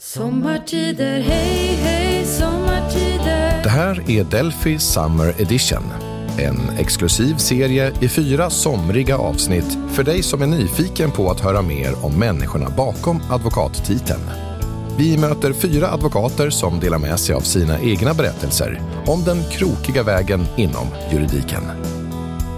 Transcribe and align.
Sommartider, 0.00 1.20
hej, 1.20 1.78
hej, 1.82 2.26
sommartider. 2.26 3.62
Det 3.62 3.68
här 3.68 4.10
är 4.10 4.24
Delphi 4.24 4.78
Summer 4.78 5.34
Edition. 5.40 5.82
En 6.38 6.70
exklusiv 6.78 7.36
serie 7.36 7.92
i 8.00 8.08
fyra 8.08 8.50
somriga 8.50 9.18
avsnitt 9.18 9.78
för 9.92 10.02
dig 10.02 10.22
som 10.22 10.42
är 10.42 10.46
nyfiken 10.46 11.10
på 11.10 11.30
att 11.30 11.40
höra 11.40 11.62
mer 11.62 12.04
om 12.04 12.18
människorna 12.18 12.70
bakom 12.76 13.22
advokattiteln. 13.30 14.20
Vi 14.98 15.18
möter 15.18 15.52
fyra 15.52 15.88
advokater 15.88 16.50
som 16.50 16.80
delar 16.80 16.98
med 16.98 17.20
sig 17.20 17.34
av 17.34 17.40
sina 17.40 17.80
egna 17.80 18.14
berättelser 18.14 18.82
om 19.06 19.24
den 19.24 19.42
krokiga 19.50 20.02
vägen 20.02 20.46
inom 20.56 20.86
juridiken. 21.12 21.62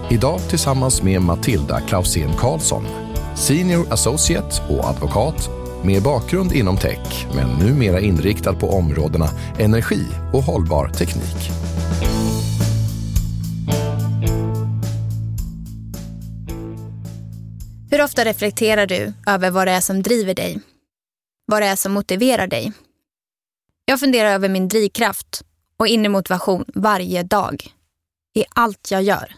Idag 0.09 0.39
tillsammans 0.49 1.03
med 1.03 1.21
Matilda 1.21 1.79
Klausén 1.79 2.33
Karlsson, 2.37 2.87
Senior 3.35 3.93
Associate 3.93 4.61
och 4.69 4.89
advokat 4.89 5.60
med 5.83 6.03
bakgrund 6.03 6.51
inom 6.51 6.77
tech 6.77 7.27
men 7.35 7.49
numera 7.59 7.99
inriktad 7.99 8.53
på 8.53 8.69
områdena 8.69 9.29
energi 9.59 10.05
och 10.33 10.43
hållbar 10.43 10.89
teknik. 10.89 11.51
Hur 17.91 18.03
ofta 18.03 18.25
reflekterar 18.25 18.85
du 18.85 19.13
över 19.27 19.51
vad 19.51 19.67
det 19.67 19.71
är 19.71 19.81
som 19.81 20.03
driver 20.03 20.33
dig? 20.33 20.59
Vad 21.45 21.61
det 21.61 21.65
är 21.65 21.75
som 21.75 21.91
motiverar 21.91 22.47
dig? 22.47 22.73
Jag 23.85 23.99
funderar 23.99 24.31
över 24.31 24.49
min 24.49 24.67
drivkraft 24.67 25.43
och 25.77 25.87
inre 25.87 26.09
motivation 26.09 26.65
varje 26.75 27.23
dag. 27.23 27.73
I 28.33 28.43
allt 28.49 28.91
jag 28.91 29.03
gör. 29.03 29.35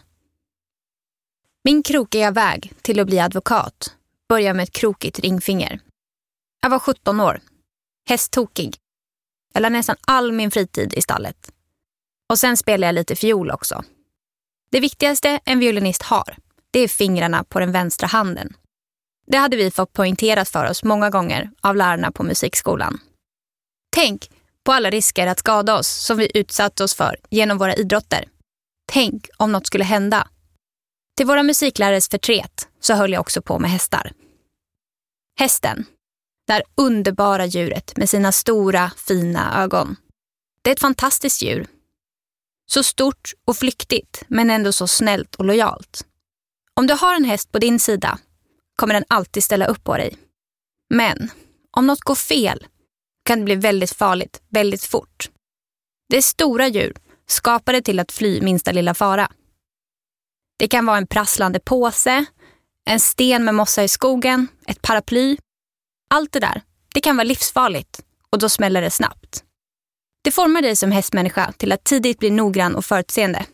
Min 1.64 1.82
krokiga 1.82 2.30
väg 2.30 2.72
till 2.82 3.00
att 3.00 3.06
bli 3.06 3.20
advokat 3.20 3.96
börjar 4.28 4.54
med 4.54 4.62
ett 4.62 4.72
krokigt 4.72 5.18
ringfinger. 5.18 5.80
Jag 6.64 6.70
var 6.70 6.78
17 6.78 7.20
år. 7.20 7.40
Hästtokig. 8.08 8.76
Jag 9.54 9.60
lade 9.60 9.72
nästan 9.76 9.96
all 10.00 10.32
min 10.32 10.50
fritid 10.50 10.94
i 10.94 11.02
stallet. 11.02 11.52
Och 12.28 12.38
sen 12.38 12.56
spelade 12.56 12.86
jag 12.88 12.94
lite 12.94 13.16
fiol 13.16 13.50
också. 13.50 13.84
Det 14.70 14.80
viktigaste 14.80 15.40
en 15.44 15.58
violinist 15.58 16.02
har, 16.02 16.36
det 16.70 16.80
är 16.80 16.88
fingrarna 16.88 17.44
på 17.44 17.60
den 17.60 17.72
vänstra 17.72 18.06
handen. 18.06 18.56
Det 19.26 19.36
hade 19.36 19.56
vi 19.56 19.70
fått 19.70 19.92
poängterat 19.92 20.48
för 20.48 20.70
oss 20.70 20.84
många 20.84 21.10
gånger 21.10 21.50
av 21.60 21.76
lärarna 21.76 22.12
på 22.12 22.22
musikskolan. 22.22 23.00
Tänk 23.96 24.30
på 24.64 24.72
alla 24.72 24.90
risker 24.90 25.26
att 25.26 25.38
skada 25.38 25.78
oss 25.78 25.88
som 25.88 26.16
vi 26.16 26.30
utsatt 26.34 26.80
oss 26.80 26.94
för 26.94 27.16
genom 27.30 27.58
våra 27.58 27.74
idrotter. 27.74 28.28
Tänk 28.92 29.28
om 29.36 29.52
något 29.52 29.66
skulle 29.66 29.84
hända. 29.84 30.28
Till 31.16 31.26
våra 31.26 31.42
musiklärares 31.42 32.08
förtret 32.08 32.68
så 32.80 32.94
höll 32.94 33.12
jag 33.12 33.20
också 33.20 33.42
på 33.42 33.58
med 33.58 33.70
hästar. 33.70 34.12
Hästen, 35.38 35.86
här 36.52 36.62
underbara 36.74 37.46
djuret 37.46 37.96
med 37.96 38.10
sina 38.10 38.32
stora, 38.32 38.90
fina 38.96 39.62
ögon. 39.62 39.96
Det 40.62 40.70
är 40.70 40.74
ett 40.74 40.80
fantastiskt 40.80 41.42
djur. 41.42 41.66
Så 42.66 42.82
stort 42.82 43.32
och 43.44 43.56
flyktigt, 43.56 44.22
men 44.28 44.50
ändå 44.50 44.72
så 44.72 44.86
snällt 44.86 45.34
och 45.34 45.44
lojalt. 45.44 46.06
Om 46.74 46.86
du 46.86 46.94
har 46.94 47.14
en 47.14 47.24
häst 47.24 47.52
på 47.52 47.58
din 47.58 47.80
sida 47.80 48.18
kommer 48.76 48.94
den 48.94 49.04
alltid 49.08 49.44
ställa 49.44 49.66
upp 49.66 49.84
på 49.84 49.96
dig. 49.96 50.16
Men 50.90 51.30
om 51.70 51.86
något 51.86 52.00
går 52.00 52.14
fel 52.14 52.66
kan 53.24 53.38
det 53.38 53.44
bli 53.44 53.54
väldigt 53.54 53.92
farligt 53.92 54.42
väldigt 54.48 54.84
fort. 54.84 55.30
Det 56.08 56.16
är 56.16 56.22
stora 56.22 56.68
djur, 56.68 56.96
skapade 57.26 57.82
till 57.82 58.00
att 58.00 58.12
fly 58.12 58.40
minsta 58.40 58.72
lilla 58.72 58.94
fara. 58.94 59.30
Det 60.58 60.68
kan 60.68 60.86
vara 60.86 60.98
en 60.98 61.06
prasslande 61.06 61.60
påse, 61.60 62.24
en 62.84 63.00
sten 63.00 63.44
med 63.44 63.54
mossa 63.54 63.84
i 63.84 63.88
skogen, 63.88 64.48
ett 64.66 64.82
paraply. 64.82 65.36
Allt 66.14 66.32
det 66.32 66.40
där, 66.40 66.62
det 66.94 67.00
kan 67.00 67.16
vara 67.16 67.24
livsfarligt 67.24 68.04
och 68.30 68.38
då 68.38 68.48
smäller 68.48 68.82
det 68.82 68.90
snabbt. 68.90 69.44
Det 70.24 70.30
formar 70.30 70.62
dig 70.62 70.76
som 70.76 70.92
hästmänniska 70.92 71.52
till 71.52 71.72
att 71.72 71.84
tidigt 71.84 72.18
bli 72.18 72.30
noggrann 72.30 72.74
och 72.74 72.84
förutseende. 72.84 73.46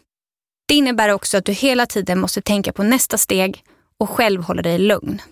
Det 0.68 0.74
innebär 0.74 1.08
också 1.08 1.38
att 1.38 1.44
du 1.44 1.52
hela 1.52 1.86
tiden 1.86 2.20
måste 2.20 2.42
tänka 2.42 2.72
på 2.72 2.82
nästa 2.82 3.18
steg 3.18 3.64
och 3.98 4.10
själv 4.10 4.42
hålla 4.42 4.62
dig 4.62 4.78
lugn. 4.78 5.22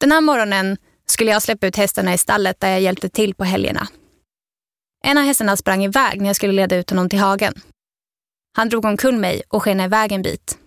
Den 0.00 0.12
här 0.12 0.20
morgonen 0.20 0.76
skulle 1.06 1.30
jag 1.30 1.42
släppa 1.42 1.66
ut 1.66 1.76
hästarna 1.76 2.14
i 2.14 2.18
stallet 2.18 2.60
där 2.60 2.70
jag 2.70 2.80
hjälpte 2.80 3.08
till 3.08 3.34
på 3.34 3.44
helgerna. 3.44 3.88
En 5.04 5.18
av 5.18 5.24
hästarna 5.24 5.56
sprang 5.56 5.84
iväg 5.84 6.20
när 6.20 6.26
jag 6.26 6.36
skulle 6.36 6.52
leda 6.52 6.76
ut 6.76 6.90
honom 6.90 7.08
till 7.08 7.18
hagen. 7.18 7.54
Han 8.56 8.68
drog 8.68 8.84
omkull 8.84 9.16
mig 9.16 9.42
och 9.48 9.62
skenade 9.62 9.86
iväg 9.86 10.12
en 10.12 10.22
bit. 10.22 10.58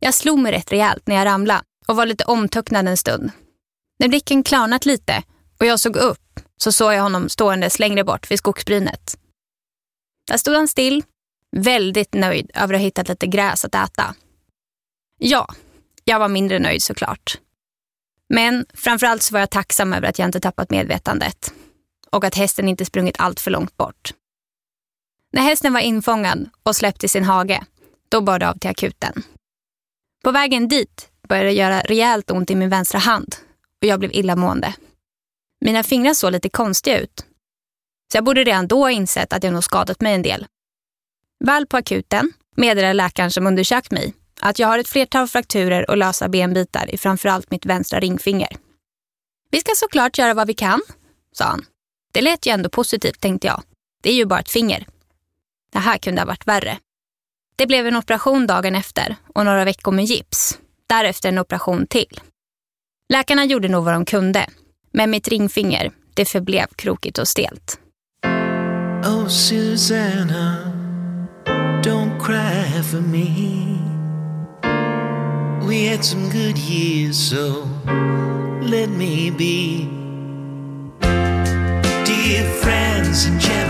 Jag 0.00 0.14
slog 0.14 0.38
mig 0.38 0.52
rätt 0.52 0.72
rejält 0.72 1.06
när 1.06 1.14
jag 1.14 1.26
ramlade 1.26 1.62
och 1.86 1.96
var 1.96 2.06
lite 2.06 2.24
omtöcknad 2.24 2.88
en 2.88 2.96
stund. 2.96 3.30
När 3.98 4.08
blicken 4.08 4.42
klarnat 4.42 4.86
lite 4.86 5.22
och 5.60 5.66
jag 5.66 5.80
såg 5.80 5.96
upp 5.96 6.40
så 6.56 6.72
såg 6.72 6.92
jag 6.92 7.02
honom 7.02 7.28
ståendes 7.28 7.78
längre 7.78 8.04
bort 8.04 8.30
vid 8.30 8.38
skogsbrynet. 8.38 9.18
Där 10.26 10.36
stod 10.36 10.54
han 10.54 10.68
still, 10.68 11.04
väldigt 11.56 12.14
nöjd 12.14 12.50
över 12.54 12.74
att 12.74 12.80
ha 12.80 12.84
hittat 12.84 13.08
lite 13.08 13.26
gräs 13.26 13.64
att 13.64 13.74
äta. 13.74 14.14
Ja, 15.18 15.54
jag 16.04 16.18
var 16.18 16.28
mindre 16.28 16.58
nöjd 16.58 16.82
såklart. 16.82 17.38
Men 18.28 18.66
framförallt 18.74 19.22
så 19.22 19.32
var 19.32 19.40
jag 19.40 19.50
tacksam 19.50 19.92
över 19.92 20.08
att 20.08 20.18
jag 20.18 20.28
inte 20.28 20.40
tappat 20.40 20.70
medvetandet 20.70 21.52
och 22.10 22.24
att 22.24 22.34
hästen 22.34 22.68
inte 22.68 22.84
sprungit 22.84 23.16
allt 23.18 23.40
för 23.40 23.50
långt 23.50 23.76
bort. 23.76 24.14
När 25.32 25.42
hästen 25.42 25.72
var 25.72 25.80
infångad 25.80 26.50
och 26.62 26.76
släppt 26.76 27.04
i 27.04 27.08
sin 27.08 27.24
hage, 27.24 27.64
då 28.08 28.20
bar 28.20 28.38
det 28.38 28.48
av 28.48 28.58
till 28.58 28.70
akuten. 28.70 29.22
På 30.24 30.30
vägen 30.30 30.68
dit 30.68 31.08
började 31.28 31.48
det 31.48 31.54
göra 31.54 31.80
rejält 31.80 32.30
ont 32.30 32.50
i 32.50 32.54
min 32.54 32.68
vänstra 32.68 32.98
hand 32.98 33.36
och 33.82 33.88
jag 33.88 33.98
blev 33.98 34.12
illamående. 34.12 34.74
Mina 35.60 35.82
fingrar 35.82 36.14
såg 36.14 36.32
lite 36.32 36.48
konstiga 36.48 37.00
ut. 37.00 37.26
Så 38.12 38.16
jag 38.16 38.24
borde 38.24 38.44
redan 38.44 38.68
då 38.68 38.78
ha 38.78 38.90
insett 38.90 39.32
att 39.32 39.44
jag 39.44 39.52
nog 39.52 39.64
skadat 39.64 40.00
mig 40.00 40.14
en 40.14 40.22
del. 40.22 40.46
Väl 41.44 41.66
på 41.66 41.76
akuten 41.76 42.32
meddelade 42.56 42.92
läkaren 42.94 43.30
som 43.30 43.46
undersökt 43.46 43.90
mig 43.90 44.14
att 44.40 44.58
jag 44.58 44.68
har 44.68 44.78
ett 44.78 44.88
flertal 44.88 45.28
frakturer 45.28 45.90
och 45.90 45.96
lösa 45.96 46.28
benbitar 46.28 46.94
i 46.94 46.98
framförallt 46.98 47.50
mitt 47.50 47.66
vänstra 47.66 48.00
ringfinger. 48.00 48.56
Vi 49.50 49.60
ska 49.60 49.72
såklart 49.76 50.18
göra 50.18 50.34
vad 50.34 50.46
vi 50.46 50.54
kan, 50.54 50.82
sa 51.32 51.44
han. 51.44 51.64
Det 52.12 52.20
lät 52.20 52.46
ju 52.46 52.52
ändå 52.52 52.68
positivt 52.68 53.20
tänkte 53.20 53.46
jag. 53.46 53.62
Det 54.02 54.10
är 54.10 54.14
ju 54.14 54.24
bara 54.24 54.40
ett 54.40 54.50
finger. 54.50 54.86
Det 55.72 55.78
här 55.78 55.98
kunde 55.98 56.20
ha 56.20 56.26
varit 56.26 56.46
värre. 56.46 56.78
Det 57.56 57.66
blev 57.66 57.86
en 57.86 57.96
operation 57.96 58.46
dagen 58.46 58.74
efter 58.74 59.16
och 59.34 59.44
några 59.44 59.64
veckor 59.64 59.92
med 59.92 60.04
gips. 60.04 60.58
Därefter 60.86 61.28
en 61.28 61.38
operation 61.38 61.86
till. 61.86 62.20
Läkarna 63.08 63.44
gjorde 63.44 63.68
nog 63.68 63.84
vad 63.84 63.94
de 63.94 64.04
kunde, 64.04 64.46
men 64.92 65.10
mitt 65.10 65.28
ringfinger, 65.28 65.90
det 66.14 66.24
förblev 66.24 66.66
krokigt 66.76 67.18
och 67.18 67.28
stelt. 67.28 67.78
Oh, 69.04 69.28
Susanna, 69.28 70.72
don't 71.82 72.20
cry 72.20 72.82
for 72.82 73.00
me. 73.00 73.28
We 75.68 75.90
had 75.90 76.04
some 76.04 76.22
good 76.30 76.58
years, 76.58 77.30
so 77.30 77.68
let 78.62 78.88
me 78.88 79.30
be. 79.30 79.86
Dear 82.04 82.44
friends 82.62 83.26
and 83.26 83.40
gentle 83.40 83.65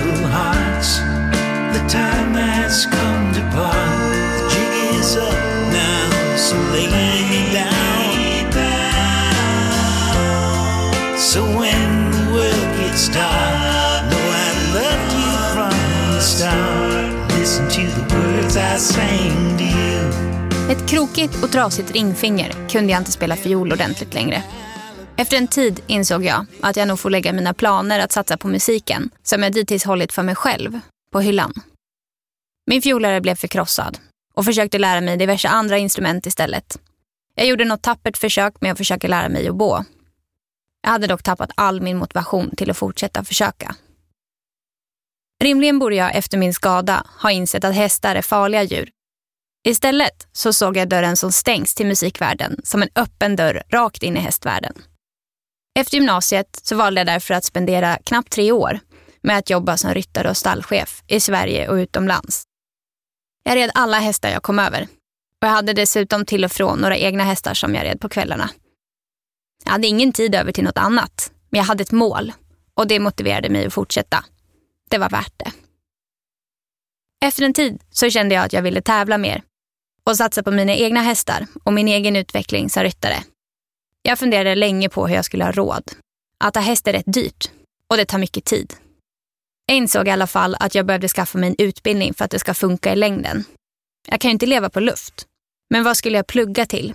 Ett 20.71 20.89
krokigt 20.89 21.43
och 21.43 21.53
trasigt 21.53 21.91
ringfinger 21.91 22.69
kunde 22.69 22.93
jag 22.93 23.01
inte 23.01 23.13
spela 23.13 23.37
fiol 23.37 23.73
ordentligt 23.73 24.15
längre. 24.15 24.43
Efter 25.17 25.37
en 25.37 25.49
tid 25.49 25.81
insåg 25.87 26.25
jag 26.25 26.47
att 26.61 26.77
jag 26.77 26.89
nog 26.89 26.99
får 26.99 27.11
lägga 27.11 27.33
mina 27.33 27.55
planer 27.55 28.01
att 28.01 28.13
satsa 28.13 28.37
på 28.37 28.49
musiken, 28.49 29.11
som 29.23 29.43
jag 29.43 29.53
dittills 29.53 29.85
hållit 29.85 30.13
för 30.13 30.23
mig 30.23 30.35
själv, 30.35 30.81
på 31.13 31.21
hyllan. 31.21 31.53
Min 32.67 32.83
fiolare 32.83 33.21
blev 33.21 33.35
förkrossad 33.35 33.99
och 34.35 34.45
försökte 34.45 34.79
lära 34.79 35.01
mig 35.01 35.17
diverse 35.17 35.49
andra 35.49 35.79
instrument 35.79 36.27
istället. 36.27 36.79
Jag 37.35 37.47
gjorde 37.47 37.65
något 37.65 37.83
tappert 37.83 38.17
försök 38.17 38.61
med 38.61 38.73
att 38.73 38.79
försöka 38.79 39.09
lära 39.09 39.29
mig 39.29 39.51
oboe. 39.51 39.85
Jag 40.83 40.91
hade 40.91 41.07
dock 41.07 41.23
tappat 41.23 41.51
all 41.55 41.81
min 41.81 41.99
motivation 41.99 42.51
till 42.57 42.71
att 42.71 42.77
fortsätta 42.77 43.25
försöka. 43.25 43.75
Rimligen 45.45 45.79
borde 45.79 45.97
jag 45.97 46.17
efter 46.17 46.39
min 46.39 46.55
skada 46.55 47.07
ha 47.23 47.31
insett 47.31 47.65
att 47.65 47.75
hästar 47.75 48.15
är 48.15 48.23
farliga 48.23 48.63
djur. 48.63 48.91
Istället 49.69 50.29
så 50.33 50.53
såg 50.53 50.77
jag 50.77 50.89
dörren 50.89 51.17
som 51.17 51.33
stängs 51.33 51.75
till 51.75 51.87
musikvärlden 51.87 52.61
som 52.65 52.83
en 52.83 52.89
öppen 52.95 53.37
dörr 53.37 53.63
rakt 53.69 54.03
in 54.03 54.17
i 54.17 54.21
hästvärlden. 54.21 54.75
Efter 55.79 55.97
gymnasiet 55.97 56.61
så 56.63 56.77
valde 56.77 57.01
jag 57.01 57.07
därför 57.07 57.35
att 57.35 57.45
spendera 57.45 57.99
knappt 58.05 58.33
tre 58.33 58.53
år 58.53 58.81
med 59.23 59.39
att 59.39 59.51
jobba 59.51 59.77
som 59.77 59.95
ryttare 59.95 60.31
och 60.31 60.37
stallchef 60.37 61.03
i 61.07 61.21
Sverige 61.21 61.69
och 61.69 61.75
utomlands. 61.75 62.45
Jag 63.45 63.57
red 63.57 63.71
alla 63.75 63.99
hästar 63.99 64.29
jag 64.29 64.43
kom 64.43 64.59
över 64.59 64.83
och 65.43 65.47
jag 65.47 65.49
hade 65.49 65.73
dessutom 65.73 66.27
till 66.27 66.45
och 66.45 66.53
från 66.53 66.79
några 66.79 66.97
egna 66.97 67.25
hästar 67.25 67.55
som 67.55 67.75
jag 67.75 67.85
red 67.85 68.01
på 68.01 68.09
kvällarna. 68.09 68.51
Jag 69.65 69.73
hade 69.73 69.87
ingen 69.87 70.13
tid 70.13 70.35
över 70.35 70.53
till 70.53 70.65
något 70.65 70.79
annat, 70.79 71.33
men 71.51 71.59
jag 71.59 71.65
hade 71.67 71.83
ett 71.83 71.93
mål 71.93 72.33
och 72.75 72.87
det 72.87 73.01
motiverade 73.01 73.49
mig 73.49 73.67
att 73.67 73.73
fortsätta. 73.73 74.25
Det 74.91 74.99
var 74.99 75.11
värt 75.11 75.33
det. 75.37 75.53
Efter 77.25 77.43
en 77.43 77.53
tid 77.53 77.83
så 77.91 78.11
kände 78.11 78.35
jag 78.35 78.45
att 78.45 78.53
jag 78.53 78.63
ville 78.63 78.83
tävla 78.83 79.19
mer 79.19 79.43
och 80.05 80.17
satsa 80.17 80.43
på 80.43 80.51
mina 80.51 80.75
egna 80.75 81.01
hästar 81.01 81.47
och 81.65 81.73
min 81.73 81.89
egen 81.89 82.17
utveckling 82.17 82.71
som 82.71 82.83
ryttare. 82.83 83.25
Jag 84.03 84.19
funderade 84.19 84.55
länge 84.55 84.89
på 84.89 85.07
hur 85.07 85.15
jag 85.15 85.25
skulle 85.25 85.45
ha 85.45 85.53
råd. 85.53 85.83
Att 86.45 86.55
ha 86.55 86.63
häst 86.63 86.89
är 86.89 86.93
rätt 86.93 87.13
dyrt 87.13 87.51
och 87.91 87.97
det 87.97 88.05
tar 88.05 88.19
mycket 88.19 88.45
tid. 88.45 88.75
Jag 89.67 89.77
insåg 89.77 90.09
i 90.09 90.11
alla 90.11 90.27
fall 90.27 90.57
att 90.61 90.75
jag 90.75 90.87
behövde 90.87 91.09
skaffa 91.09 91.39
mig 91.39 91.49
en 91.49 91.67
utbildning 91.67 92.15
för 92.15 92.25
att 92.25 92.31
det 92.31 92.39
ska 92.39 92.55
funka 92.55 92.93
i 92.93 92.97
längden. 92.97 93.45
Jag 94.09 94.21
kan 94.21 94.29
ju 94.29 94.33
inte 94.33 94.47
leva 94.47 94.71
på 94.71 94.81
luft. 94.81 95.27
Men 95.71 95.85
vad 95.85 95.97
skulle 95.97 96.17
jag 96.17 96.27
plugga 96.27 96.67
till? 96.67 96.95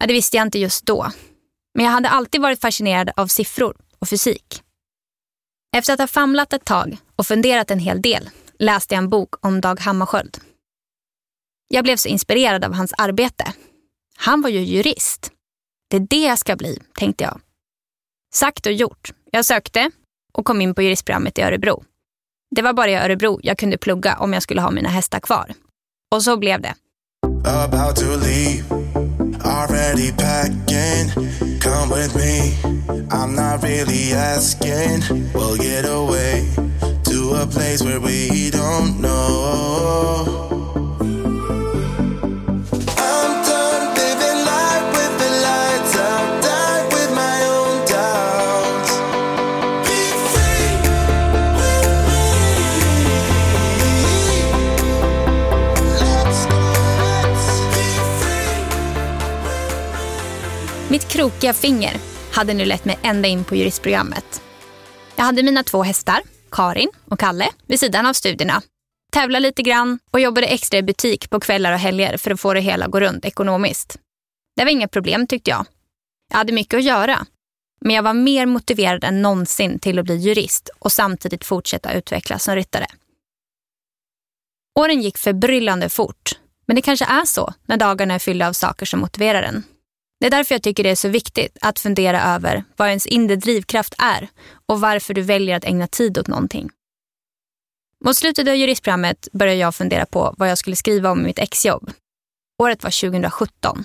Ja, 0.00 0.06
det 0.06 0.12
visste 0.12 0.36
jag 0.36 0.46
inte 0.46 0.58
just 0.58 0.86
då. 0.86 1.12
Men 1.74 1.84
jag 1.84 1.92
hade 1.92 2.08
alltid 2.08 2.40
varit 2.40 2.60
fascinerad 2.60 3.10
av 3.16 3.26
siffror 3.26 3.76
och 3.98 4.08
fysik. 4.08 4.62
Efter 5.76 5.92
att 5.92 6.00
ha 6.00 6.06
famlat 6.06 6.52
ett 6.52 6.64
tag 6.64 6.96
och 7.16 7.26
funderat 7.26 7.70
en 7.70 7.78
hel 7.78 8.02
del 8.02 8.30
läste 8.58 8.94
jag 8.94 9.02
en 9.02 9.08
bok 9.08 9.46
om 9.46 9.60
Dag 9.60 9.80
Hammarskjöld. 9.80 10.38
Jag 11.68 11.84
blev 11.84 11.96
så 11.96 12.08
inspirerad 12.08 12.64
av 12.64 12.74
hans 12.74 12.92
arbete. 12.98 13.52
Han 14.16 14.42
var 14.42 14.50
ju 14.50 14.60
jurist. 14.60 15.30
Det 15.90 15.96
är 15.96 16.00
det 16.00 16.24
jag 16.24 16.38
ska 16.38 16.56
bli, 16.56 16.78
tänkte 16.98 17.24
jag. 17.24 17.40
Sagt 18.34 18.66
och 18.66 18.72
gjort. 18.72 19.12
Jag 19.30 19.44
sökte 19.44 19.90
och 20.32 20.44
kom 20.44 20.60
in 20.60 20.74
på 20.74 20.82
juristprogrammet 20.82 21.38
i 21.38 21.42
Örebro. 21.42 21.84
Det 22.50 22.62
var 22.62 22.72
bara 22.72 22.90
i 22.90 22.94
Örebro 22.94 23.40
jag 23.42 23.58
kunde 23.58 23.78
plugga 23.78 24.16
om 24.16 24.32
jag 24.32 24.42
skulle 24.42 24.60
ha 24.60 24.70
mina 24.70 24.88
hästar 24.88 25.20
kvar. 25.20 25.54
Och 26.10 26.22
så 26.22 26.36
blev 26.36 26.60
det. 26.60 26.74
Already 29.50 30.12
packing. 30.12 31.10
Come 31.58 31.90
with 31.90 32.14
me, 32.14 32.56
I'm 33.10 33.34
not 33.34 33.62
really 33.64 34.12
asking. 34.12 35.02
We'll 35.34 35.56
get 35.56 35.84
away 35.84 36.48
to 37.04 37.34
a 37.34 37.46
place 37.46 37.82
where 37.82 38.00
we 38.00 38.50
don't 38.50 39.00
know. 39.00 40.49
Mitt 60.90 61.08
krokiga 61.08 61.52
finger 61.52 61.96
hade 62.32 62.54
nu 62.54 62.64
lett 62.64 62.84
mig 62.84 62.98
ända 63.02 63.28
in 63.28 63.44
på 63.44 63.56
juristprogrammet. 63.56 64.42
Jag 65.16 65.24
hade 65.24 65.42
mina 65.42 65.62
två 65.62 65.82
hästar, 65.82 66.22
Karin 66.50 66.90
och 67.04 67.18
Kalle, 67.18 67.48
vid 67.66 67.80
sidan 67.80 68.06
av 68.06 68.12
studierna. 68.12 68.62
Tävlade 69.12 69.42
lite 69.42 69.62
grann 69.62 69.98
och 70.10 70.20
jobbade 70.20 70.46
extra 70.46 70.78
i 70.78 70.82
butik 70.82 71.30
på 71.30 71.40
kvällar 71.40 71.72
och 71.72 71.78
helger 71.78 72.16
för 72.16 72.30
att 72.30 72.40
få 72.40 72.54
det 72.54 72.60
hela 72.60 72.84
att 72.84 72.90
gå 72.90 73.00
runt 73.00 73.24
ekonomiskt. 73.24 73.98
Det 74.56 74.64
var 74.64 74.70
inga 74.70 74.88
problem 74.88 75.26
tyckte 75.26 75.50
jag. 75.50 75.66
Jag 76.30 76.38
hade 76.38 76.52
mycket 76.52 76.78
att 76.78 76.84
göra. 76.84 77.26
Men 77.80 77.96
jag 77.96 78.02
var 78.02 78.14
mer 78.14 78.46
motiverad 78.46 79.04
än 79.04 79.22
någonsin 79.22 79.78
till 79.78 79.98
att 79.98 80.04
bli 80.04 80.16
jurist 80.16 80.70
och 80.78 80.92
samtidigt 80.92 81.44
fortsätta 81.44 81.92
utvecklas 81.92 82.44
som 82.44 82.54
ryttare. 82.54 82.86
Åren 84.78 85.02
gick 85.02 85.18
förbryllande 85.18 85.88
fort. 85.88 86.30
Men 86.66 86.76
det 86.76 86.82
kanske 86.82 87.04
är 87.04 87.24
så 87.24 87.54
när 87.66 87.76
dagarna 87.76 88.14
är 88.14 88.18
fyllda 88.18 88.48
av 88.48 88.52
saker 88.52 88.86
som 88.86 89.00
motiverar 89.00 89.42
en. 89.42 89.64
Det 90.20 90.26
är 90.26 90.30
därför 90.30 90.54
jag 90.54 90.62
tycker 90.62 90.82
det 90.82 90.90
är 90.90 90.94
så 90.94 91.08
viktigt 91.08 91.58
att 91.60 91.78
fundera 91.78 92.22
över 92.22 92.64
vad 92.76 92.88
ens 92.88 93.06
inre 93.06 93.36
drivkraft 93.36 93.94
är 93.98 94.28
och 94.66 94.80
varför 94.80 95.14
du 95.14 95.22
väljer 95.22 95.56
att 95.56 95.64
ägna 95.64 95.86
tid 95.86 96.18
åt 96.18 96.26
någonting. 96.26 96.70
Mot 98.04 98.16
slutet 98.16 98.48
av 98.48 98.54
juristprogrammet 98.54 99.28
började 99.32 99.58
jag 99.58 99.74
fundera 99.74 100.06
på 100.06 100.34
vad 100.38 100.50
jag 100.50 100.58
skulle 100.58 100.76
skriva 100.76 101.10
om 101.10 101.20
i 101.20 101.24
mitt 101.24 101.38
exjobb. 101.38 101.90
Året 102.62 102.82
var 102.82 103.10
2017. 103.10 103.84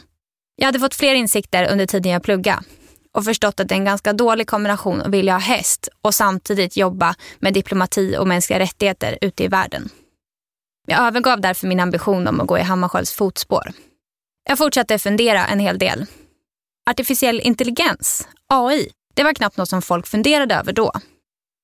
Jag 0.56 0.66
hade 0.66 0.80
fått 0.80 0.96
fler 0.96 1.16
insikter 1.16 1.72
under 1.72 1.86
tiden 1.86 2.12
jag 2.12 2.24
pluggade 2.24 2.64
och 3.12 3.26
förstått 3.26 3.60
att 3.60 3.70
det 3.70 3.76
är 3.76 3.80
en 3.80 3.86
ganska 3.86 4.14
dålig 4.14 4.48
kombination 4.48 5.02
att 5.02 5.08
vilja 5.08 5.34
ha 5.34 5.40
häst 5.40 5.90
och 6.02 6.16
samtidigt 6.16 6.78
jobba 6.78 7.16
med 7.40 7.54
diplomati 7.54 8.18
och 8.18 8.28
mänskliga 8.28 8.60
rättigheter 8.60 9.18
ute 9.22 9.44
i 9.44 9.48
världen. 9.48 9.90
Jag 10.88 11.08
övergav 11.08 11.42
därför 11.42 11.68
min 11.68 11.80
ambition 11.80 12.28
om 12.28 12.42
att 12.42 12.48
gå 12.48 12.58
i 12.58 12.62
Hammarskjölds 12.62 13.14
fotspår. 13.14 13.72
Jag 14.50 14.58
fortsatte 14.58 15.00
fundera 15.00 15.46
en 15.46 15.60
hel 15.60 15.78
del. 15.78 16.06
Artificiell 16.90 17.42
intelligens, 17.44 18.28
AI, 18.50 18.90
det 19.14 19.24
var 19.24 19.34
knappt 19.34 19.58
något 19.58 19.70
som 19.70 19.82
folk 19.82 20.08
funderade 20.08 20.56
över 20.56 20.74
då. 20.74 20.92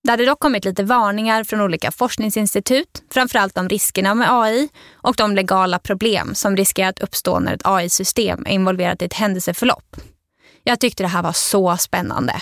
Det 0.03 0.11
hade 0.11 0.25
dock 0.25 0.39
kommit 0.39 0.65
lite 0.65 0.83
varningar 0.83 1.43
från 1.43 1.61
olika 1.61 1.91
forskningsinstitut, 1.91 3.03
framförallt 3.11 3.57
om 3.57 3.69
riskerna 3.69 4.13
med 4.13 4.27
AI 4.31 4.69
och 4.93 5.15
de 5.15 5.35
legala 5.35 5.79
problem 5.79 6.35
som 6.35 6.57
riskerar 6.57 6.89
att 6.89 6.99
uppstå 6.99 7.39
när 7.39 7.53
ett 7.53 7.61
AI-system 7.65 8.45
är 8.45 8.51
involverat 8.51 9.01
i 9.01 9.05
ett 9.05 9.13
händelseförlopp. 9.13 9.95
Jag 10.63 10.79
tyckte 10.79 11.03
det 11.03 11.07
här 11.07 11.23
var 11.23 11.33
så 11.33 11.77
spännande. 11.77 12.41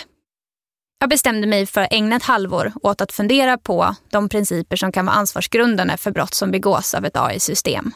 Jag 0.99 1.09
bestämde 1.09 1.47
mig 1.47 1.65
för 1.65 1.81
att 1.81 1.93
ägna 1.93 2.15
ett 2.15 2.23
halvår 2.23 2.73
åt 2.83 3.01
att 3.01 3.11
fundera 3.11 3.57
på 3.57 3.95
de 4.09 4.29
principer 4.29 4.75
som 4.75 4.91
kan 4.91 5.05
vara 5.05 5.15
ansvarsgrundande 5.15 5.97
för 5.97 6.11
brott 6.11 6.33
som 6.33 6.51
begås 6.51 6.93
av 6.93 7.05
ett 7.05 7.17
AI-system. 7.17 7.91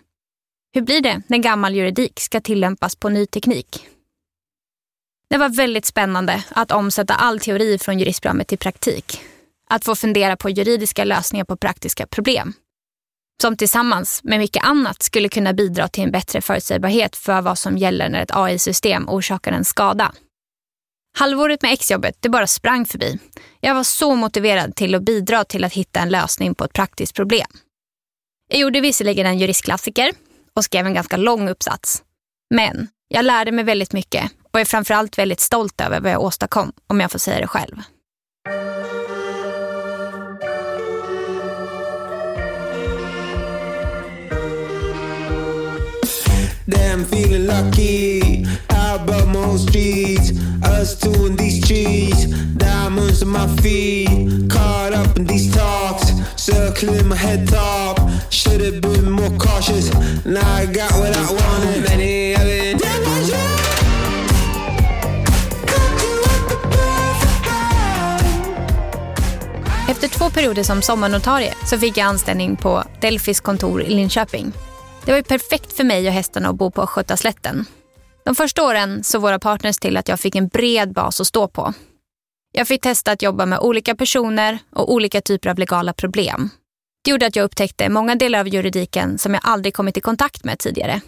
Hur 0.74 0.81
blir 0.81 1.01
det 1.01 1.21
när 1.27 1.38
gammal 1.38 1.75
juridik 1.75 2.19
ska 2.19 2.41
tillämpas 2.41 2.95
på 2.95 3.09
ny 3.09 3.25
teknik? 3.25 3.88
Det 5.33 5.38
var 5.38 5.50
väldigt 5.50 5.85
spännande 5.85 6.44
att 6.50 6.71
omsätta 6.71 7.13
all 7.13 7.39
teori 7.39 7.77
från 7.80 8.00
juristprogrammet 8.00 8.47
till 8.47 8.57
praktik. 8.57 9.21
Att 9.69 9.85
få 9.85 9.95
fundera 9.95 10.38
på 10.38 10.50
juridiska 10.50 11.03
lösningar 11.03 11.45
på 11.45 11.57
praktiska 11.57 12.07
problem. 12.07 12.53
Som 13.41 13.57
tillsammans 13.57 14.24
med 14.24 14.39
mycket 14.39 14.63
annat 14.63 15.03
skulle 15.03 15.30
kunna 15.30 15.53
bidra 15.53 15.88
till 15.88 16.03
en 16.03 16.12
bättre 16.12 16.41
förutsägbarhet 16.41 17.15
för 17.15 17.41
vad 17.41 17.57
som 17.57 17.77
gäller 17.77 18.09
när 18.09 18.21
ett 18.21 18.35
AI-system 18.35 19.09
orsakar 19.09 19.51
en 19.51 19.65
skada. 19.65 20.13
Halvåret 21.18 21.62
med 21.62 21.74
exjobbet, 21.74 22.18
det 22.19 22.29
bara 22.29 22.47
sprang 22.47 22.86
förbi. 22.86 23.19
Jag 23.59 23.75
var 23.75 23.83
så 23.83 24.15
motiverad 24.15 24.75
till 24.75 24.95
att 24.95 25.03
bidra 25.03 25.44
till 25.44 25.63
att 25.63 25.74
hitta 25.74 26.00
en 26.00 26.09
lösning 26.09 26.56
på 26.56 26.63
ett 26.63 26.74
praktiskt 26.74 27.15
problem. 27.15 27.47
Jag 28.50 28.59
gjorde 28.59 28.81
visserligen 28.81 29.25
en 29.25 29.39
juristklassiker 29.39 30.12
och 30.56 30.63
skrev 30.63 30.86
en 30.86 30.94
ganska 30.94 31.18
lång 31.18 31.50
uppsats. 31.50 32.03
Men 32.50 32.88
jag 33.07 33.25
lärde 33.25 33.51
mig 33.51 33.63
väldigt 33.63 33.94
mycket 33.94 34.31
och 34.51 34.59
är 34.59 34.65
framförallt 34.65 35.17
väldigt 35.17 35.39
stolt 35.39 35.81
över 35.81 36.00
vad 36.00 36.11
jag 36.11 36.21
åstadkom, 36.21 36.71
om 36.88 37.00
jag 37.00 37.11
får 37.11 37.19
säga 37.19 37.39
det 37.39 37.47
själv. 37.47 37.75
Damn, 46.65 47.03
feeling 47.03 47.45
lucky. 47.45 48.45
Out 48.69 49.01
above 49.01 49.27
most 49.27 49.69
streets. 49.69 50.31
Us 50.63 50.98
two 51.00 51.25
in 51.25 51.36
these 51.36 51.60
trees. 51.67 52.25
Diamonds 52.55 53.22
on 53.22 53.29
my 53.29 53.48
feet. 53.62 54.50
Caught 54.50 54.93
up 54.93 55.17
in 55.17 55.25
these 55.25 55.53
talks. 55.53 56.13
Circling 56.41 57.07
my 57.07 57.15
head 57.15 57.48
top. 57.48 58.00
Should've 58.29 58.81
been 58.81 59.12
more 59.12 59.38
cautious. 59.38 59.93
Now 60.25 60.41
I 60.53 60.65
got 60.65 60.91
what 60.93 61.15
I 61.17 61.31
wanted. 61.31 61.83
Many 61.89 62.33
of 62.33 62.41
it. 62.43 62.92
Efter 70.03 70.19
två 70.19 70.29
perioder 70.29 70.63
som 70.63 70.81
sommarnotarie 70.81 71.53
så 71.65 71.79
fick 71.79 71.98
jag 71.98 72.05
anställning 72.05 72.55
på 72.55 72.83
Delfis 73.01 73.39
kontor 73.39 73.81
i 73.81 73.89
Linköping. 73.89 74.51
Det 75.05 75.12
var 75.12 75.17
ju 75.17 75.24
perfekt 75.24 75.74
för 75.74 75.83
mig 75.83 76.07
och 76.07 76.13
hästarna 76.13 76.50
att 76.50 76.55
bo 76.55 76.72
på 76.72 76.81
Östgötaslätten. 76.81 77.65
De 78.25 78.36
första 78.36 78.63
åren 78.63 79.03
såg 79.03 79.22
våra 79.22 79.39
partners 79.39 79.77
till 79.77 79.98
att 79.98 80.07
jag 80.07 80.19
fick 80.19 80.36
en 80.36 80.48
bred 80.48 80.93
bas 80.93 81.22
att 81.22 81.27
stå 81.27 81.48
på. 81.48 81.74
Jag 82.51 82.67
fick 82.67 82.81
testa 82.81 83.12
att 83.12 83.22
jobba 83.22 83.45
med 83.45 83.60
olika 83.60 83.95
personer 83.95 84.60
och 84.72 84.93
olika 84.93 85.22
typer 85.22 85.50
av 85.50 85.60
legala 85.60 85.93
problem. 85.93 86.50
Det 87.03 87.12
gjorde 87.12 87.25
att 87.25 87.36
jag 87.36 87.43
upptäckte 87.43 87.89
många 87.89 88.15
delar 88.15 88.39
av 88.39 88.48
juridiken 88.48 89.17
som 89.17 89.33
jag 89.33 89.41
aldrig 89.45 89.74
kommit 89.74 89.98
i 89.98 90.01
kontakt 90.01 90.43
med 90.43 90.60
tidigare. 90.60 91.01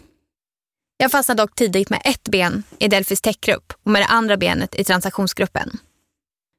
Jag 0.98 1.12
fastnade 1.12 1.44
dock 1.44 1.56
tidigt 1.56 1.90
med 1.90 2.02
ett 2.06 2.24
ben 2.24 2.64
i 2.80 2.88
Delfis 2.88 3.22
techgrupp 3.22 3.74
och 3.84 3.92
med 3.92 4.02
det 4.02 4.08
andra 4.08 4.38
benet 4.38 4.76
i 4.76 4.84
transaktionsgruppen. 4.84 5.80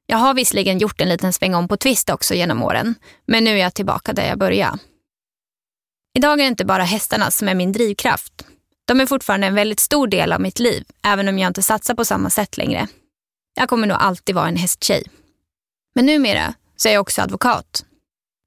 Jag 0.09 0.17
har 0.17 0.33
visserligen 0.33 0.77
gjort 0.77 1.01
en 1.01 1.09
liten 1.09 1.33
sväng 1.33 1.55
om 1.55 1.67
på 1.67 1.77
Twist 1.77 2.09
också 2.09 2.33
genom 2.33 2.63
åren, 2.63 2.95
men 3.25 3.43
nu 3.43 3.51
är 3.51 3.57
jag 3.57 3.73
tillbaka 3.73 4.13
där 4.13 4.27
jag 4.27 4.39
började. 4.39 4.77
Idag 6.17 6.33
är 6.33 6.37
det 6.37 6.47
inte 6.47 6.65
bara 6.65 6.83
hästarna 6.83 7.31
som 7.31 7.47
är 7.47 7.55
min 7.55 7.71
drivkraft. 7.71 8.33
De 8.85 8.99
är 8.99 9.05
fortfarande 9.05 9.47
en 9.47 9.55
väldigt 9.55 9.79
stor 9.79 10.07
del 10.07 10.33
av 10.33 10.41
mitt 10.41 10.59
liv, 10.59 10.83
även 11.03 11.27
om 11.27 11.39
jag 11.39 11.49
inte 11.49 11.63
satsar 11.63 11.93
på 11.93 12.05
samma 12.05 12.29
sätt 12.29 12.57
längre. 12.57 12.87
Jag 13.55 13.69
kommer 13.69 13.87
nog 13.87 13.97
alltid 13.99 14.35
vara 14.35 14.47
en 14.47 14.55
hästtjej. 14.55 15.03
Men 15.95 16.05
numera 16.05 16.53
så 16.75 16.89
är 16.89 16.93
jag 16.93 17.01
också 17.01 17.21
advokat. 17.21 17.85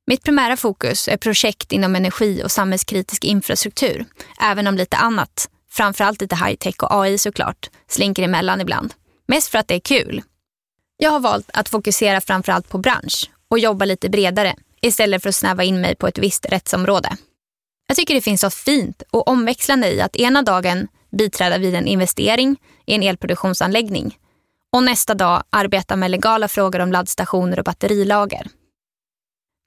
Mitt 0.07 0.23
primära 0.23 0.57
fokus 0.57 1.09
är 1.09 1.17
projekt 1.17 1.73
inom 1.73 1.97
energi 1.97 2.43
och 2.45 2.51
samhällskritisk 2.51 3.25
infrastruktur, 3.25 4.05
även 4.41 4.67
om 4.67 4.75
lite 4.75 4.97
annat, 4.97 5.49
framförallt 5.71 6.21
lite 6.21 6.37
high-tech 6.37 6.83
och 6.83 7.03
AI 7.03 7.19
såklart, 7.19 7.71
slinker 7.89 8.23
emellan 8.23 8.61
ibland. 8.61 8.95
Mest 9.29 9.49
för 9.49 9.59
att 9.59 9.69
det 9.69 9.75
är 9.75 9.81
kul. 9.81 10.23
Jag 11.03 11.11
har 11.11 11.21
valt 11.21 11.51
att 11.53 11.69
fokusera 11.69 12.21
framförallt 12.21 12.69
på 12.69 12.79
bransch 12.79 13.31
och 13.49 13.59
jobba 13.59 13.85
lite 13.85 14.09
bredare 14.09 14.55
istället 14.81 15.23
för 15.23 15.29
att 15.29 15.35
snäva 15.35 15.65
in 15.65 15.81
mig 15.81 15.97
på 15.97 16.07
ett 16.07 16.19
visst 16.19 16.47
rättsområde. 16.47 17.17
Jag 17.87 17.97
tycker 17.97 18.15
det 18.15 18.21
finns 18.21 18.43
något 18.43 18.55
fint 18.55 19.03
och 19.11 19.29
omväxlande 19.29 19.93
i 19.93 20.01
att 20.01 20.17
ena 20.17 20.43
dagen 20.43 20.89
biträda 21.11 21.59
vid 21.59 21.75
en 21.75 21.87
investering 21.87 22.57
i 22.87 22.95
en 22.95 23.03
elproduktionsanläggning 23.03 24.19
och 24.73 24.83
nästa 24.83 25.15
dag 25.15 25.43
arbeta 25.51 25.97
med 25.97 26.11
legala 26.11 26.49
frågor 26.49 26.81
om 26.81 26.93
laddstationer 26.93 27.59
och 27.59 27.65
batterilager. 27.65 28.47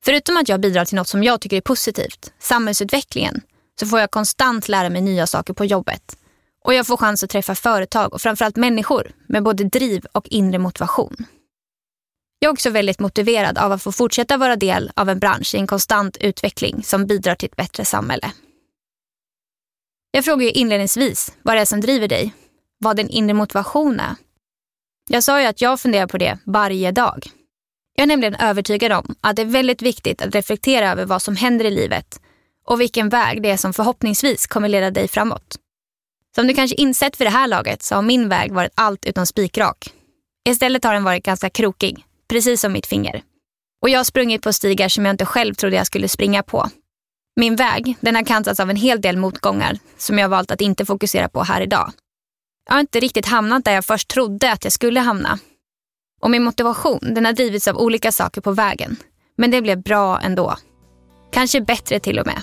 Förutom 0.05 0.37
att 0.37 0.49
jag 0.49 0.59
bidrar 0.61 0.85
till 0.85 0.95
något 0.95 1.07
som 1.07 1.23
jag 1.23 1.41
tycker 1.41 1.57
är 1.57 1.61
positivt, 1.61 2.33
samhällsutvecklingen, 2.39 3.41
så 3.79 3.87
får 3.87 3.99
jag 3.99 4.11
konstant 4.11 4.67
lära 4.69 4.89
mig 4.89 5.01
nya 5.01 5.27
saker 5.27 5.53
på 5.53 5.65
jobbet. 5.65 6.17
Och 6.63 6.73
jag 6.73 6.87
får 6.87 6.97
chans 6.97 7.23
att 7.23 7.29
träffa 7.29 7.55
företag 7.55 8.13
och 8.13 8.21
framförallt 8.21 8.55
människor 8.55 9.11
med 9.27 9.43
både 9.43 9.63
driv 9.63 10.05
och 10.11 10.27
inre 10.27 10.59
motivation. 10.59 11.25
Jag 12.39 12.49
är 12.49 12.53
också 12.53 12.69
väldigt 12.69 12.99
motiverad 12.99 13.57
av 13.57 13.71
att 13.71 13.83
få 13.83 13.91
fortsätta 13.91 14.37
vara 14.37 14.55
del 14.55 14.91
av 14.95 15.09
en 15.09 15.19
bransch 15.19 15.55
i 15.55 15.57
en 15.57 15.67
konstant 15.67 16.17
utveckling 16.17 16.83
som 16.83 17.05
bidrar 17.05 17.35
till 17.35 17.49
ett 17.49 17.55
bättre 17.55 17.85
samhälle. 17.85 18.31
Jag 20.11 20.25
frågade 20.25 20.43
ju 20.43 20.51
inledningsvis 20.51 21.33
vad 21.41 21.55
det 21.55 21.61
är 21.61 21.65
som 21.65 21.81
driver 21.81 22.07
dig, 22.07 22.33
vad 22.77 22.95
din 22.97 23.09
inre 23.09 23.33
motivation 23.33 23.99
är. 23.99 24.15
Jag 25.09 25.23
sa 25.23 25.41
ju 25.41 25.47
att 25.47 25.61
jag 25.61 25.79
funderar 25.79 26.07
på 26.07 26.17
det 26.17 26.37
varje 26.45 26.91
dag. 26.91 27.27
Jag 27.95 28.03
är 28.03 28.07
nämligen 28.07 28.35
övertygad 28.35 28.91
om 28.91 29.15
att 29.21 29.35
det 29.35 29.41
är 29.41 29.45
väldigt 29.45 29.81
viktigt 29.81 30.21
att 30.21 30.35
reflektera 30.35 30.91
över 30.91 31.05
vad 31.05 31.21
som 31.21 31.35
händer 31.35 31.65
i 31.65 31.71
livet 31.71 32.21
och 32.65 32.81
vilken 32.81 33.09
väg 33.09 33.41
det 33.41 33.49
är 33.49 33.57
som 33.57 33.73
förhoppningsvis 33.73 34.47
kommer 34.47 34.69
leda 34.69 34.91
dig 34.91 35.07
framåt. 35.07 35.57
Som 36.35 36.47
du 36.47 36.53
kanske 36.53 36.75
insett 36.75 37.15
för 37.15 37.25
det 37.25 37.31
här 37.31 37.47
laget 37.47 37.83
så 37.83 37.95
har 37.95 38.01
min 38.01 38.29
väg 38.29 38.51
varit 38.51 38.71
allt 38.75 39.05
utom 39.05 39.25
spikrak. 39.25 39.93
Istället 40.49 40.83
har 40.83 40.93
den 40.93 41.03
varit 41.03 41.23
ganska 41.23 41.49
krokig, 41.49 42.05
precis 42.29 42.61
som 42.61 42.71
mitt 42.73 42.87
finger. 42.87 43.21
Och 43.81 43.89
jag 43.89 43.99
har 43.99 44.03
sprungit 44.03 44.41
på 44.41 44.53
stigar 44.53 44.89
som 44.89 45.05
jag 45.05 45.13
inte 45.13 45.25
själv 45.25 45.53
trodde 45.53 45.75
jag 45.75 45.87
skulle 45.87 46.09
springa 46.09 46.43
på. 46.43 46.69
Min 47.35 47.55
väg 47.55 47.97
den 48.01 48.15
har 48.15 48.23
kantats 48.23 48.59
av 48.59 48.69
en 48.69 48.75
hel 48.75 49.01
del 49.01 49.17
motgångar 49.17 49.79
som 49.97 50.19
jag 50.19 50.29
valt 50.29 50.51
att 50.51 50.61
inte 50.61 50.85
fokusera 50.85 51.29
på 51.29 51.43
här 51.43 51.61
idag. 51.61 51.91
Jag 52.67 52.73
har 52.73 52.79
inte 52.79 52.99
riktigt 52.99 53.25
hamnat 53.25 53.65
där 53.65 53.73
jag 53.73 53.85
först 53.85 54.07
trodde 54.07 54.51
att 54.51 54.63
jag 54.63 54.73
skulle 54.73 54.99
hamna. 54.99 55.39
Och 56.21 56.31
min 56.31 56.43
motivation 56.43 56.99
den 57.01 57.25
har 57.25 57.33
drivits 57.33 57.67
av 57.67 57.77
olika 57.77 58.11
saker 58.11 58.41
på 58.41 58.51
vägen. 58.51 58.95
Men 59.35 59.51
det 59.51 59.61
blev 59.61 59.83
bra 59.83 60.19
ändå. 60.19 60.57
Kanske 61.31 61.61
bättre 61.61 61.99
till 61.99 62.19
och 62.19 62.25
med. 62.25 62.41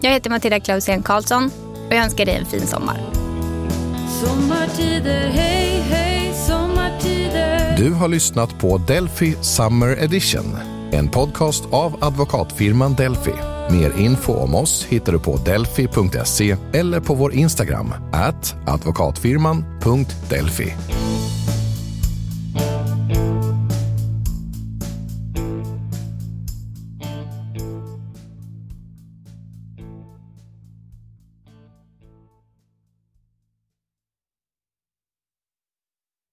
Jag 0.00 0.10
heter 0.10 0.30
Matilda 0.30 0.60
Klausén 0.60 1.02
Karlsson 1.02 1.50
och 1.94 1.98
jag 1.98 2.04
önskar 2.04 2.26
dig 2.26 2.34
en 2.34 2.46
fin 2.46 2.66
sommar. 2.66 3.00
Sommartider, 4.20 5.28
hej, 5.28 5.80
hej, 5.90 6.34
sommartider. 6.48 7.76
Du 7.76 7.92
har 7.92 8.08
lyssnat 8.08 8.58
på 8.58 8.78
Delphi 8.78 9.34
Summer 9.40 10.02
Edition, 10.02 10.56
en 10.92 11.08
podcast 11.08 11.64
av 11.70 12.04
advokatfirman 12.04 12.94
Delphi. 12.94 13.32
Mer 13.70 13.98
info 13.98 14.32
om 14.32 14.54
oss 14.54 14.84
hittar 14.84 15.12
du 15.12 15.18
på 15.18 15.36
delphi.se 15.36 16.56
eller 16.72 17.00
på 17.00 17.14
vår 17.14 17.32
Instagram, 17.32 17.94
at 18.12 18.54
advokatfirman.delphi. 18.66 20.72